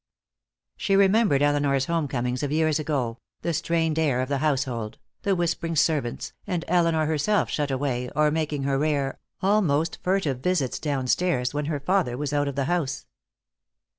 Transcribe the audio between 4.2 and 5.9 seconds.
the household, the whispering